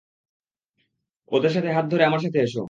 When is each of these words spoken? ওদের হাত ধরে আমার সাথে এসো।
ওদের 1.31 1.51
হাত 1.71 1.85
ধরে 1.91 2.03
আমার 2.05 2.21
সাথে 2.23 2.39
এসো। 2.39 2.59